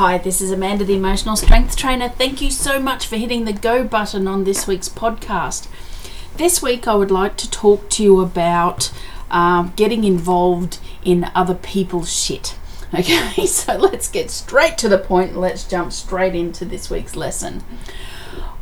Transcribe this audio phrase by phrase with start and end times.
[0.00, 2.08] Hi, this is Amanda, the Emotional Strength Trainer.
[2.08, 5.68] Thank you so much for hitting the go button on this week's podcast.
[6.38, 8.90] This week, I would like to talk to you about
[9.30, 12.56] um, getting involved in other people's shit.
[12.94, 15.36] Okay, so let's get straight to the point.
[15.36, 17.62] Let's jump straight into this week's lesson.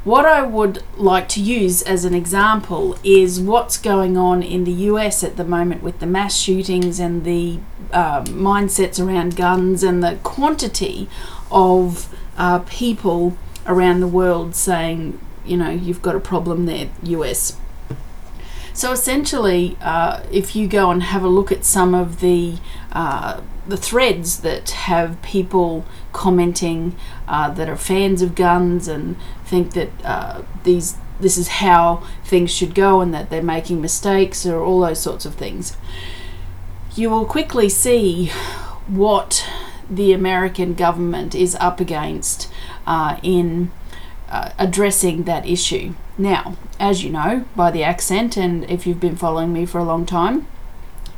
[0.04, 4.72] What I would like to use as an example is what's going on in the
[4.72, 7.58] US at the moment with the mass shootings and the
[7.92, 11.08] uh, mindsets around guns and the quantity
[11.50, 17.56] of uh, people around the world saying, you know, you've got a problem there, US.
[18.72, 22.58] So essentially, uh, if you go and have a look at some of the
[22.92, 26.96] uh, the threads that have people commenting
[27.26, 29.16] uh, that are fans of guns and
[29.48, 34.46] think that uh, these this is how things should go and that they're making mistakes
[34.46, 35.76] or all those sorts of things,
[36.94, 38.30] you will quickly see
[38.86, 39.44] what
[39.90, 42.48] the American government is up against
[42.86, 43.70] uh, in
[44.28, 45.94] uh, addressing that issue.
[46.16, 49.84] Now, as you know by the accent, and if you've been following me for a
[49.84, 50.46] long time,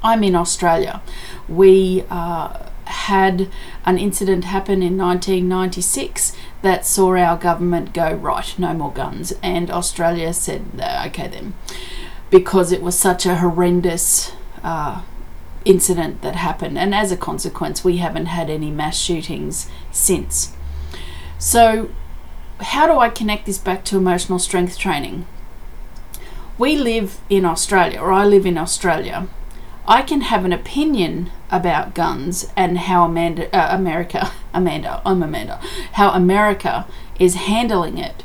[0.02, 1.02] I'm in Australia.
[1.48, 3.48] We uh, had
[3.84, 9.32] an incident happen in 1996 that saw our government go, right, no more guns.
[9.42, 10.64] And Australia said,
[11.06, 11.54] okay then,
[12.30, 15.02] because it was such a horrendous uh,
[15.64, 16.78] incident that happened.
[16.78, 20.54] And as a consequence, we haven't had any mass shootings since.
[21.38, 21.90] So,
[22.60, 25.26] how do I connect this back to emotional strength training?
[26.58, 29.28] We live in Australia, or I live in Australia.
[29.90, 35.56] I can have an opinion about guns and how Amanda, uh, America, Amanda, I'm Amanda,
[35.94, 36.86] how America
[37.18, 38.22] is handling it.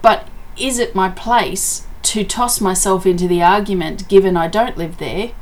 [0.00, 4.96] But is it my place to toss myself into the argument given I don't live
[4.96, 5.32] there?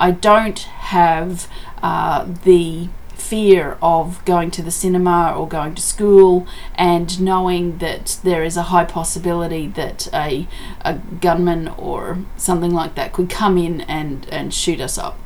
[0.00, 1.46] I don't have
[1.82, 8.18] uh, the fear of going to the cinema or going to school and knowing that
[8.22, 10.46] there is a high possibility that a,
[10.82, 15.18] a gunman or something like that could come in and, and shoot us up.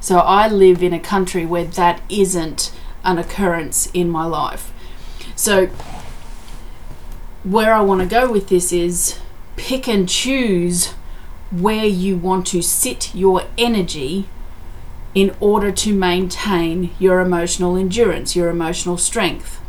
[0.00, 2.72] So I live in a country where that isn't
[3.04, 4.72] an occurrence in my life.
[5.34, 5.66] So
[7.42, 9.18] where I want to go with this is
[9.56, 10.94] pick and choose
[11.50, 14.28] where you want to sit your energy
[15.14, 19.60] in order to maintain your emotional endurance, your emotional strength.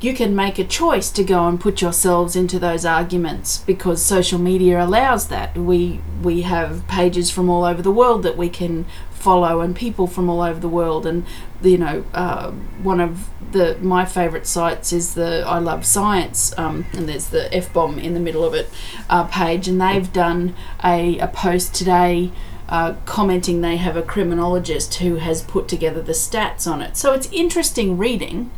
[0.00, 4.38] You can make a choice to go and put yourselves into those arguments because social
[4.38, 5.56] media allows that.
[5.56, 8.84] We we have pages from all over the world that we can
[9.24, 11.24] follow and people from all over the world and
[11.62, 12.50] you know uh,
[12.82, 17.52] one of the my favorite sites is the I love science um, and there's the
[17.54, 18.68] F bomb in the middle of it
[19.08, 22.32] uh, page and they've done a, a post today
[22.68, 26.96] uh, commenting they have a criminologist who has put together the stats on it.
[26.96, 28.50] So it's interesting reading,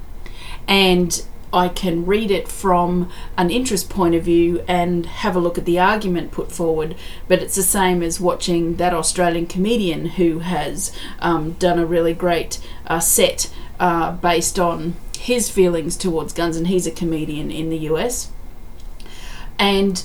[0.68, 5.58] and I can read it from an interest point of view and have a look
[5.58, 6.96] at the argument put forward.
[7.28, 12.14] But it's the same as watching that Australian comedian who has um, done a really
[12.14, 17.70] great uh, set uh, based on his feelings towards guns, and he's a comedian in
[17.70, 18.30] the US.
[19.58, 20.04] And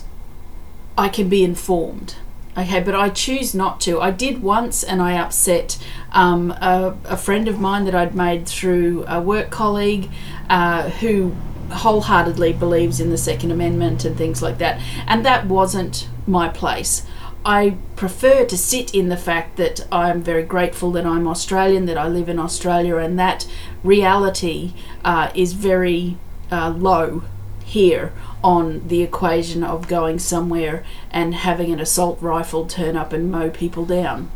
[0.97, 2.15] I can be informed
[2.57, 4.01] Okay, but I choose not to.
[4.01, 5.77] I did once, and I upset
[6.11, 10.09] um, a, a, friend of mine that I'd made through a work colleague
[10.49, 11.33] uh, who
[11.69, 14.81] wholeheartedly believes in the Second Amendment and things like that.
[15.07, 17.05] And that wasn't my place.
[17.45, 21.97] I prefer to sit in the fact that I'm very grateful that I'm Australian, that
[21.97, 23.47] I live in Australia, and that
[23.81, 24.73] reality
[25.05, 26.17] uh, is very
[26.51, 27.23] uh, low
[27.63, 28.11] here
[28.43, 33.49] on the equation of going somewhere and having an assault rifle turn up and mow
[33.49, 34.31] people down.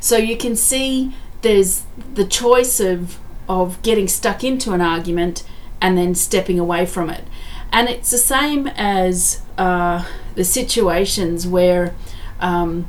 [0.00, 1.84] So you can see there's
[2.14, 5.42] the choice of of getting stuck into an argument
[5.80, 7.24] and then stepping away from it.
[7.72, 10.04] And it's the same as uh,
[10.34, 11.94] the situations where
[12.40, 12.86] um,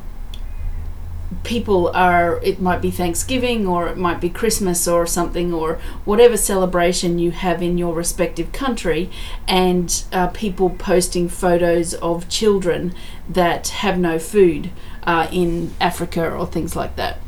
[1.44, 6.36] people are it might be thanksgiving or it might be christmas or something or whatever
[6.36, 9.10] celebration you have in your respective country
[9.48, 12.94] and uh, people posting photos of children
[13.28, 14.72] that have no food
[15.04, 17.20] uh, in africa or things like that.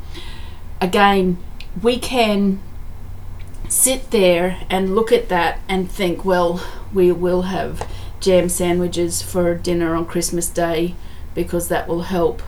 [0.80, 1.38] Again
[1.82, 2.60] we can
[3.70, 6.62] sit there and look at that and think well
[6.92, 7.88] we will have
[8.20, 10.94] jam sandwiches for dinner on christmas day
[11.34, 12.42] because that will help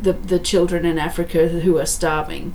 [0.00, 2.54] the, the children in Africa who are starving.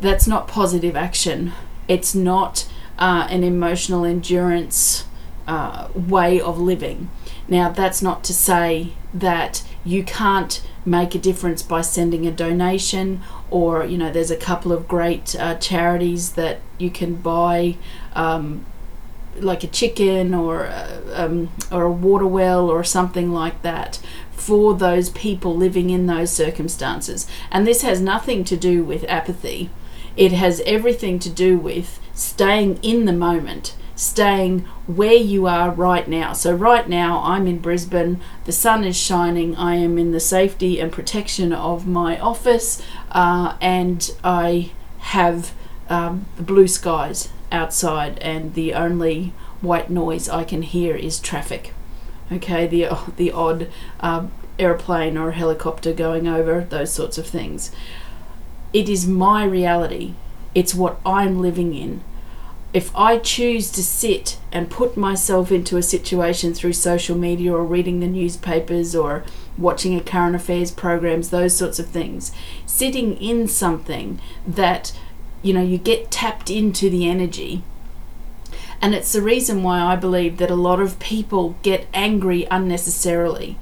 [0.00, 1.52] That's not positive action.
[1.88, 5.04] It's not uh, an emotional endurance
[5.46, 7.10] uh, way of living.
[7.48, 13.20] Now, that's not to say that you can't make a difference by sending a donation,
[13.50, 17.76] or you know, there's a couple of great uh, charities that you can buy.
[18.14, 18.64] Um,
[19.36, 23.98] like a chicken or a, um, or a water well or something like that
[24.32, 27.26] for those people living in those circumstances.
[27.50, 29.70] And this has nothing to do with apathy.
[30.16, 36.06] It has everything to do with staying in the moment, staying where you are right
[36.06, 36.32] now.
[36.32, 40.80] So, right now, I'm in Brisbane, the sun is shining, I am in the safety
[40.80, 42.82] and protection of my office,
[43.12, 45.52] uh, and I have
[45.88, 51.72] um, blue skies outside, and the only white noise I can hear is traffic.
[52.30, 53.68] Okay, the the odd
[54.00, 54.26] uh,
[54.58, 57.70] airplane or helicopter going over, those sorts of things.
[58.72, 60.14] It is my reality.
[60.54, 62.02] It's what I'm living in.
[62.72, 67.64] If I choose to sit and put myself into a situation through social media or
[67.64, 69.24] reading the newspapers or
[69.58, 72.32] watching a current affairs programs, those sorts of things,
[72.64, 74.98] sitting in something that
[75.42, 77.62] you know you get tapped into the energy
[78.82, 83.56] and it's the reason why I believe that a lot of people get angry unnecessarily.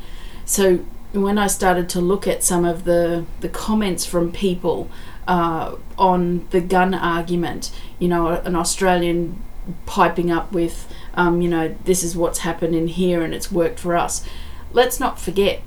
[0.47, 0.79] So
[1.13, 4.91] when I started to look at some of the, the comments from people
[5.29, 9.43] uh, on the gun argument, you know, an Australian
[9.85, 13.79] piping up with, um, you know, this is what's happened in here and it's worked
[13.79, 14.25] for us.
[14.73, 15.61] Let's not forget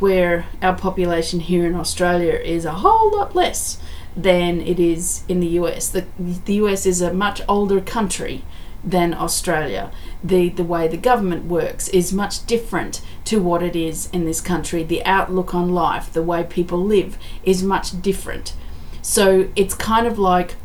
[0.00, 3.80] where our population here in Australia is a whole lot less
[4.18, 5.88] than it is in the US.
[5.88, 8.44] The, the US is a much older country
[8.82, 9.92] than Australia.
[10.22, 14.40] The, the way the government works is much different to what it is in this
[14.40, 14.82] country.
[14.82, 18.54] The outlook on life, the way people live, is much different.
[19.02, 20.56] So it's kind of like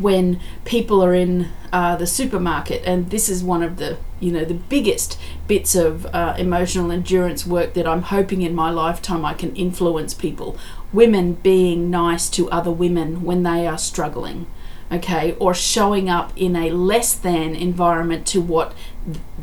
[0.00, 4.44] when people are in uh, the supermarket, and this is one of the you know
[4.44, 5.18] the biggest
[5.48, 10.14] bits of uh, emotional endurance work that I'm hoping in my lifetime I can influence
[10.14, 10.56] people.
[10.92, 14.46] Women being nice to other women when they are struggling
[14.92, 18.74] okay, or showing up in a less than environment to what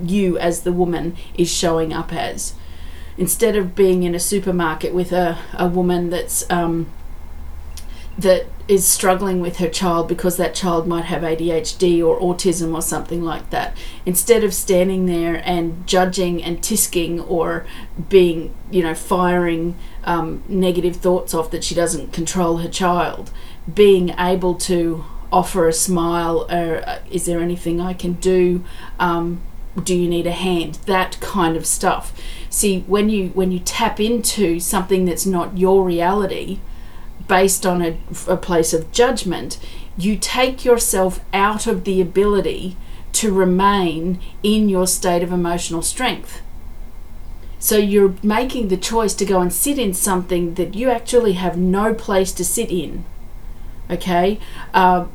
[0.02, 2.54] you as the woman is showing up as.
[3.18, 6.88] Instead of being in a supermarket with a, a woman that's um,
[8.22, 12.82] that is struggling with her child because that child might have ADHD or autism or
[12.82, 13.76] something like that.
[14.06, 17.66] Instead of standing there and judging and tisking or
[18.10, 23.32] being, you know, firing um, negative thoughts off that she doesn't control her child,
[23.74, 28.64] being able to offer a smile or uh, is there anything I can do?
[29.00, 29.42] Um,
[29.82, 30.76] do you need a hand?
[30.86, 32.20] That kind of stuff.
[32.50, 36.60] See, when you when you tap into something that's not your reality,
[37.30, 37.98] based on a,
[38.28, 39.58] a place of judgment,
[39.98, 42.76] you take yourself out of the ability
[43.14, 46.42] to remain in your state of emotional strength.
[47.60, 51.58] So you're making the choice to go and sit in something that you actually have
[51.58, 53.06] no place to sit in.
[53.90, 54.40] Okay?
[54.74, 55.08] Uh,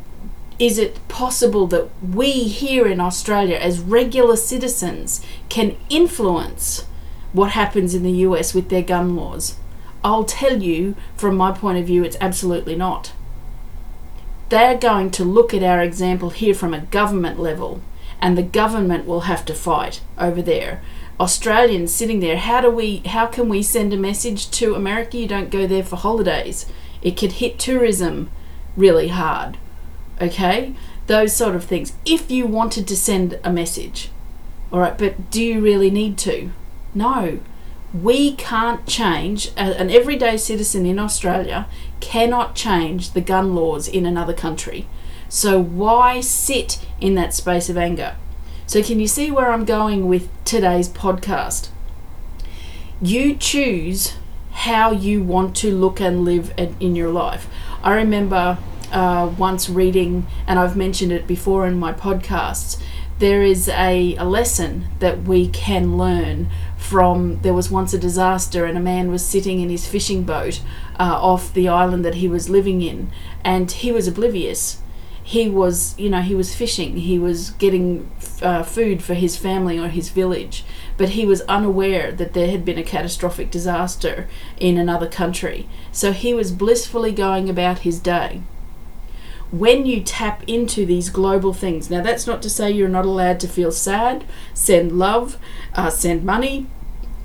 [0.59, 6.87] is it possible that we here in Australia, as regular citizens, can influence
[7.33, 9.57] what happens in the US with their gun laws?
[10.05, 13.13] I'll tell you, from my point of view, it's absolutely not.
[14.51, 17.81] They're going to look at our example here from a government level,
[18.21, 20.83] and the government will have to fight over there.
[21.19, 25.17] Australians sitting there, how do we how can we send a message to America?
[25.17, 26.67] You don't go there for holidays.
[27.03, 28.31] It could hit tourism
[28.77, 29.57] really hard
[30.21, 30.75] okay?
[31.07, 31.95] Those sort of things.
[32.05, 34.11] If you wanted to send a message,
[34.73, 36.51] all right, but do you really need to?
[36.95, 37.41] No.
[37.95, 41.69] We can't change, an everyday citizen in Australia
[42.01, 44.89] cannot change the gun laws in another country.
[45.29, 48.17] So why sit in that space of anger?
[48.67, 51.69] So, can you see where I'm going with today's podcast?
[53.01, 54.15] You choose
[54.53, 57.47] how you want to look and live in your life.
[57.83, 58.59] I remember
[58.91, 62.81] uh, once reading, and I've mentioned it before in my podcasts,
[63.19, 66.49] there is a, a lesson that we can learn
[66.95, 67.41] from.
[67.41, 70.61] There was once a disaster, and a man was sitting in his fishing boat
[70.97, 73.11] uh, off the island that he was living in,
[73.43, 74.81] and he was oblivious.
[75.21, 78.09] He was, you know, he was fishing, he was getting
[78.41, 80.65] uh, food for his family or his village,
[80.97, 84.29] but he was unaware that there had been a catastrophic disaster
[84.61, 85.67] in another country.
[85.91, 88.43] So he was blissfully going about his day
[89.51, 91.91] when you tap into these global things.
[91.91, 95.39] Now, that's not to say you're not allowed to feel sad, send love,
[95.75, 96.67] uh, send money,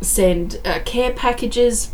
[0.02, 1.92] send uh, care packages,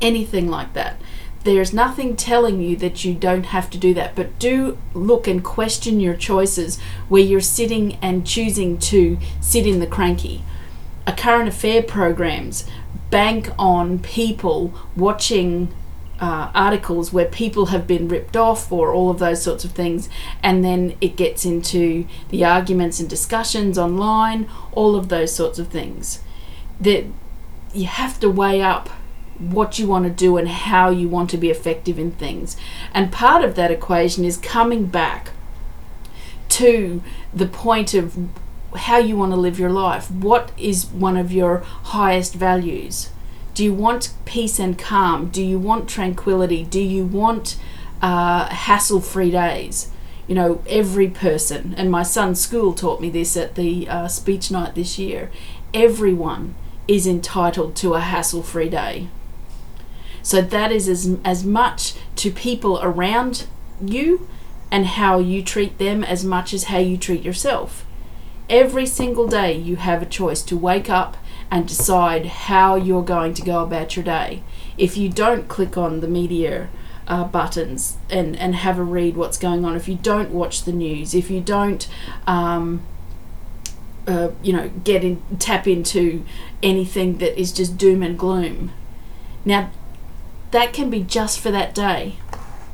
[0.00, 1.00] anything like that.
[1.44, 5.42] There's nothing telling you that you don't have to do that, but do look and
[5.42, 10.44] question your choices where you're sitting and choosing to sit in the cranky.
[11.06, 12.64] a current affair programs
[13.10, 15.72] bank on people watching
[16.20, 20.08] uh, articles where people have been ripped off or all of those sorts of things,
[20.42, 25.68] and then it gets into the arguments and discussions online, all of those sorts of
[25.68, 26.20] things.
[26.80, 27.06] That
[27.72, 28.88] you have to weigh up
[29.38, 32.56] what you want to do and how you want to be effective in things.
[32.94, 35.30] And part of that equation is coming back
[36.50, 37.02] to
[37.32, 38.16] the point of
[38.76, 40.10] how you want to live your life.
[40.10, 43.10] What is one of your highest values?
[43.54, 45.28] Do you want peace and calm?
[45.28, 46.64] Do you want tranquility?
[46.64, 47.56] Do you want
[48.00, 49.90] uh, hassle free days?
[50.26, 54.50] You know, every person, and my son's school taught me this at the uh, speech
[54.50, 55.30] night this year
[55.74, 56.54] everyone
[56.88, 59.08] is entitled to a hassle free day.
[60.22, 63.46] So that is as, as much to people around
[63.80, 64.28] you
[64.70, 67.84] and how you treat them as much as how you treat yourself.
[68.48, 71.16] Every single day, you have a choice to wake up
[71.50, 74.42] and decide how you're going to go about your day.
[74.78, 76.68] If you don't click on the media
[77.06, 80.72] uh, buttons and, and have a read what's going on, if you don't watch the
[80.72, 81.88] news, if you don't,
[82.26, 82.82] um,
[84.06, 86.24] uh, you know, get in, tap into
[86.62, 88.72] anything that is just doom and gloom.
[89.44, 89.70] Now,
[90.50, 92.16] that can be just for that day.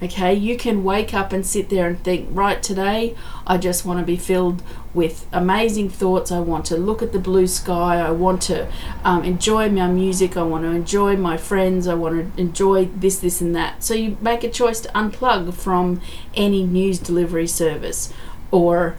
[0.00, 3.16] Okay, you can wake up and sit there and think, right, today
[3.48, 4.62] I just want to be filled
[4.94, 6.30] with amazing thoughts.
[6.30, 7.98] I want to look at the blue sky.
[7.98, 8.70] I want to
[9.02, 10.36] um, enjoy my music.
[10.36, 11.88] I want to enjoy my friends.
[11.88, 13.82] I want to enjoy this, this, and that.
[13.82, 16.00] So you make a choice to unplug from
[16.32, 18.12] any news delivery service
[18.52, 18.96] or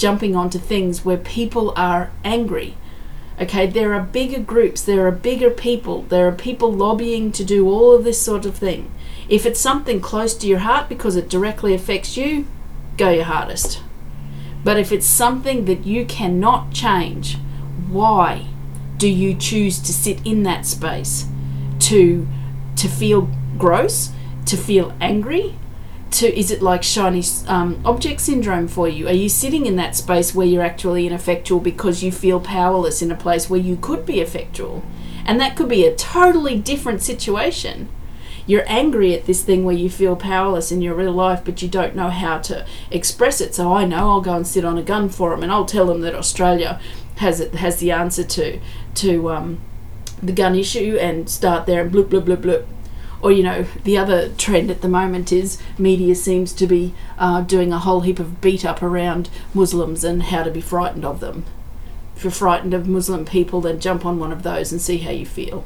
[0.00, 2.74] jumping onto things where people are angry.
[3.38, 7.68] Okay, there are bigger groups, there are bigger people, there are people lobbying to do
[7.68, 8.90] all of this sort of thing.
[9.28, 12.46] If it's something close to your heart because it directly affects you,
[12.96, 13.82] go your hardest.
[14.64, 17.36] But if it's something that you cannot change,
[17.88, 18.46] why
[18.96, 21.26] do you choose to sit in that space?
[21.80, 22.26] To
[22.76, 23.28] to feel
[23.58, 24.10] gross,
[24.46, 25.54] to feel angry,
[26.12, 29.08] to is it like shiny um, object syndrome for you?
[29.08, 33.10] Are you sitting in that space where you're actually ineffectual because you feel powerless in
[33.10, 34.84] a place where you could be effectual?
[35.24, 37.88] And that could be a totally different situation
[38.50, 41.68] you're angry at this thing where you feel powerless in your real life, but you
[41.68, 43.54] don't know how to express it.
[43.54, 45.86] So I know I'll go and sit on a gun for them, and I'll tell
[45.86, 46.80] them that Australia
[47.16, 48.58] has it has the answer to
[48.96, 49.60] to um,
[50.20, 52.66] the gun issue, and start there and bloop bloop bloop bloop.
[53.22, 57.42] Or you know, the other trend at the moment is media seems to be uh,
[57.42, 61.20] doing a whole heap of beat up around Muslims and how to be frightened of
[61.20, 61.44] them.
[62.16, 65.10] If you're frightened of Muslim people, then jump on one of those and see how
[65.10, 65.64] you feel.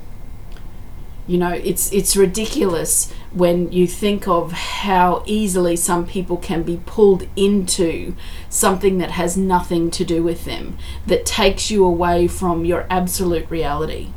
[1.26, 6.80] You know, it's it's ridiculous when you think of how easily some people can be
[6.84, 8.14] pulled into
[8.50, 13.50] something that has nothing to do with them, that takes you away from your absolute
[13.50, 14.10] reality.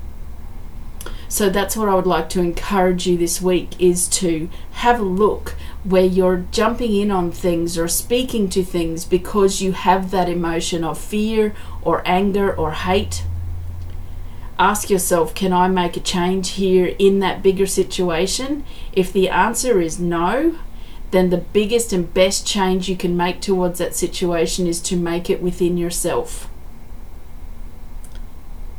[1.30, 5.04] So that's what I would like to encourage you this week is to have a
[5.04, 10.30] look where you're jumping in on things or speaking to things because you have that
[10.30, 13.24] emotion of fear or anger or hate
[14.60, 18.64] ask yourself can I make a change here in that bigger situation?
[18.94, 20.58] If the answer is no,
[21.12, 25.30] then the biggest and best change you can make towards that situation is to make
[25.30, 26.50] it within yourself.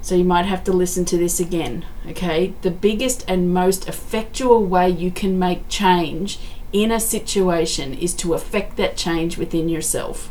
[0.09, 2.55] So you might have to listen to this again, okay?
[2.63, 6.39] The biggest and most effectual way you can make change
[6.73, 10.31] in a situation is to affect that change within yourself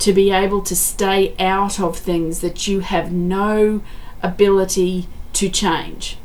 [0.00, 3.80] to be able to stay out of things that you have no
[4.22, 6.18] ability to change.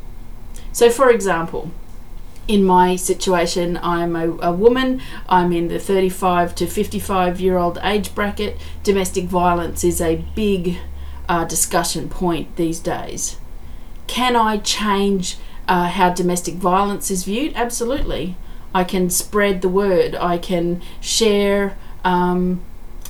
[0.74, 1.72] So, for example,
[2.50, 7.80] in my situation, I'm a, a, woman, I'm in the 35 to 55 year old
[7.82, 8.58] age bracket.
[8.84, 10.78] Domestic violence is a big
[11.32, 13.38] uh, discussion point these days.
[14.06, 17.54] Can I change uh, how domestic violence is viewed?
[17.56, 18.36] Absolutely.
[18.76, 21.78] I can spread the word, I can share.
[22.04, 22.62] Um,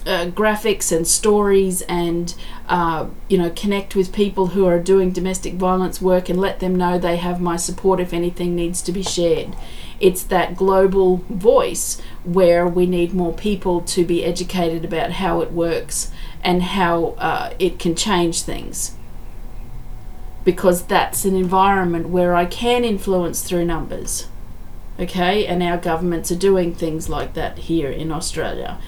[0.03, 2.33] uh, graphics and stories and
[2.67, 6.75] uh, you know connect with people who are doing domestic violence work and let them
[6.75, 9.55] know they have my support if anything needs to be shared
[10.01, 15.51] it's that global voice where we need more people to be educated about how it
[15.51, 16.11] works
[16.43, 18.95] and how uh, it can change things
[20.43, 24.27] because that's an environment where I can influence through numbers
[24.99, 28.79] okay and our governments are doing things like that here in Australia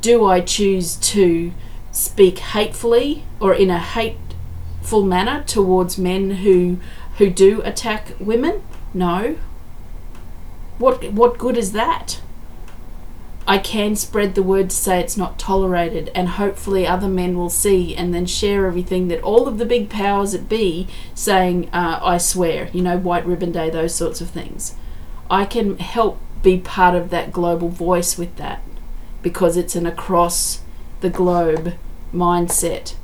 [0.00, 1.52] do I choose to
[1.92, 6.78] speak hatefully or in a hateful manner towards men who
[7.18, 8.62] who do attack women?
[8.94, 9.36] No.
[10.78, 12.20] What what good is that?
[13.48, 17.48] I can spread the word to say it's not tolerated, and hopefully other men will
[17.48, 21.98] see and then share everything that all of the big powers that be saying, uh,
[22.02, 24.74] I swear, you know, White Ribbon Day, those sorts of things.
[25.30, 28.62] I can help be part of that global voice with that
[29.22, 30.60] because it's an across
[31.00, 31.74] the globe
[32.12, 32.96] mindset.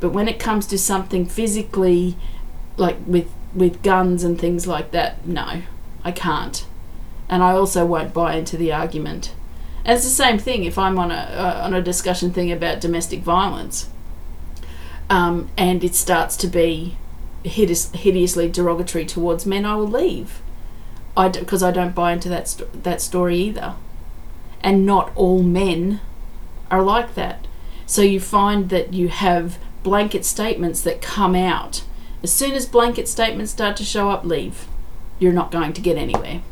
[0.00, 2.16] But when it comes to something physically,
[2.76, 5.62] like with with guns and things like that, no,
[6.02, 6.66] I can't.
[7.30, 9.32] And I also won't buy into the argument.
[9.84, 12.82] And it's the same thing if I'm on a uh, on a discussion thing about
[12.82, 13.88] domestic violence,
[15.08, 16.98] um, and it starts to be
[17.44, 20.42] hideous, hideously derogatory towards men, I will leave.
[21.16, 23.74] I because I don't buy into that that story either,
[24.60, 26.00] and not all men
[26.70, 27.46] are like that.
[27.86, 31.82] So you find that you have blanket statements that come out.
[32.22, 34.66] As soon as blanket statements start to show up, leave.
[35.18, 36.42] You're not going to get anywhere.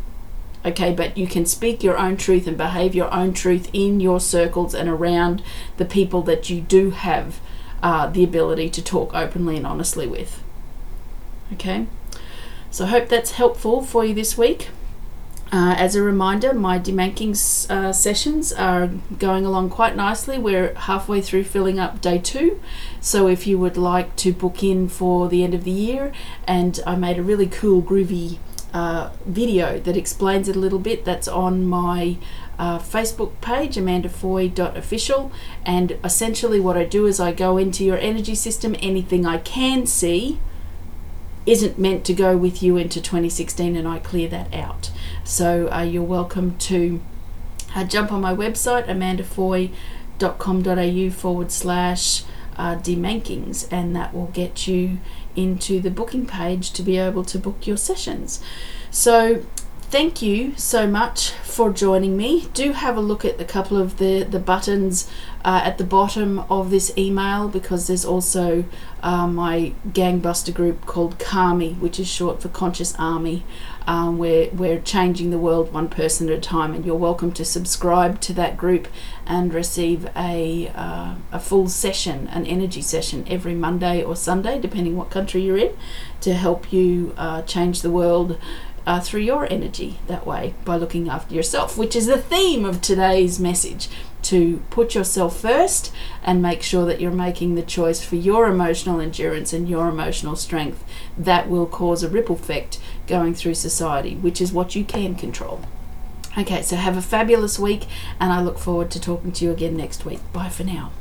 [0.69, 4.21] Okay, but you can speak your own truth and behave your own truth in your
[4.21, 5.43] circles and around
[5.79, 7.41] the people that you do have
[7.83, 10.43] uh, the ability to talk openly and honestly with.
[11.55, 11.87] Okay,
[12.71, 14.69] so I hope that's helpful for you this week.
[15.51, 17.33] Uh, as a reminder, my demanking
[17.71, 20.37] uh, sessions are going along quite nicely.
[20.37, 22.61] We're halfway through filling up day two.
[23.01, 26.13] So if you would like to book in for the end of the year,
[26.47, 28.37] and I made a really cool, groovy
[28.73, 32.17] uh, video that explains it a little bit, that's on my
[32.59, 35.33] uh, Facebook page, amandafoy.official.
[35.65, 39.87] And essentially, what I do is I go into your energy system, anything I can
[39.87, 40.39] see
[41.47, 44.91] isn't meant to go with you into 2016, and I clear that out.
[45.25, 47.01] So uh, you're welcome to
[47.75, 52.25] uh, jump on my website, amandafoy.com.au forward slash
[52.59, 54.99] uh, demankings, and that will get you
[55.37, 58.43] into the booking page to be able to book your sessions.
[58.91, 59.45] So
[59.83, 62.47] thank you so much for joining me.
[62.53, 65.11] Do have a look at a couple of the, the buttons
[65.45, 68.65] uh, at the bottom of this email because there's also
[69.03, 73.45] uh, my gangbuster group called Kami, which is short for Conscious Army
[73.89, 76.75] um, where we're changing the world one person at a time.
[76.75, 78.87] And you're welcome to subscribe to that group
[79.27, 84.95] and receive a, uh, a full session, an energy session every Monday or Sunday, depending
[84.95, 85.75] what country you're in,
[86.21, 88.39] to help you uh, change the world.
[88.87, 92.81] Uh, through your energy that way by looking after yourself, which is the theme of
[92.81, 93.91] today's message
[94.29, 99.01] to put yourself first and make sure that you're making the choice for your emotional
[99.01, 100.85] endurance and your emotional strength
[101.17, 105.63] that will cause a ripple effect going through society, which is what you can control.
[106.37, 107.87] Okay, so have a fabulous week,
[108.21, 110.21] and I look forward to talking to you again next week.
[110.33, 110.93] Bye for now.